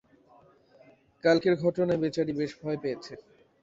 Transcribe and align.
কালকের 1.23 1.55
ঘটনায় 1.63 2.01
বেচারি 2.03 2.33
বেশ 2.39 2.51
ভয় 2.61 2.77
পেয়েছে। 2.83 3.13